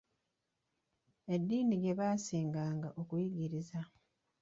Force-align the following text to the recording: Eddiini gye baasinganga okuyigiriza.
Eddiini 1.33 1.75
gye 1.81 1.93
baasinganga 1.99 2.89
okuyigiriza. 3.01 3.79